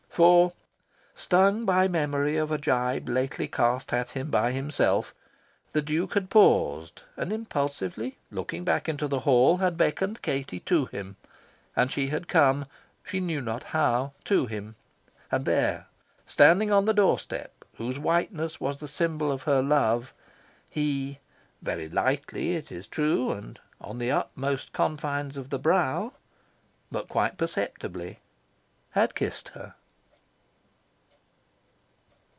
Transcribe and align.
For, 0.13 0.51
stung 1.15 1.63
by 1.63 1.87
memory 1.87 2.35
of 2.35 2.51
a 2.51 2.57
gibe 2.57 3.07
lately 3.07 3.47
cast 3.47 3.93
at 3.93 4.09
him 4.09 4.29
by 4.29 4.51
himself, 4.51 5.15
the 5.71 5.81
Duke 5.81 6.15
had 6.15 6.29
paused 6.29 7.03
and, 7.15 7.31
impulsively 7.31 8.17
looking 8.29 8.65
back 8.65 8.89
into 8.89 9.07
the 9.07 9.21
hall, 9.21 9.59
had 9.59 9.77
beckoned 9.77 10.21
Katie 10.21 10.59
to 10.59 10.87
him; 10.87 11.15
and 11.77 11.89
she 11.89 12.07
had 12.07 12.27
come 12.27 12.65
(she 13.05 13.21
knew 13.21 13.39
not 13.39 13.63
how) 13.63 14.11
to 14.25 14.47
him; 14.47 14.75
and 15.31 15.45
there, 15.45 15.87
standing 16.27 16.71
on 16.71 16.83
the 16.83 16.93
doorstep 16.93 17.63
whose 17.77 17.97
whiteness 17.97 18.59
was 18.59 18.79
the 18.79 18.89
symbol 18.89 19.31
of 19.31 19.43
her 19.43 19.61
love, 19.61 20.13
he 20.69 21.19
very 21.61 21.87
lightly, 21.87 22.55
it 22.57 22.69
is 22.69 22.85
true, 22.85 23.31
and 23.31 23.61
on 23.79 23.97
the 23.97 24.11
upmost 24.11 24.73
confines 24.73 25.37
of 25.37 25.49
the 25.51 25.57
brow, 25.57 26.11
but 26.91 27.07
quite 27.07 27.37
perceptibly 27.37 28.19
had 28.89 29.15
kissed 29.15 29.47
her. 29.53 29.73